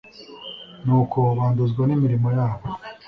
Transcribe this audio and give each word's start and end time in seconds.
nuko 0.85 1.17
banduzwa 1.37 1.81
n’imirimo 1.85 2.27
yabo 2.37 2.65